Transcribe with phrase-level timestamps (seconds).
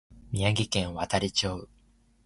[0.31, 1.69] 宮城県亘理町